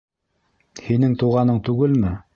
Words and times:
Һинең 0.87 1.15
туғаның 1.25 1.63
түгелме? 1.69 2.19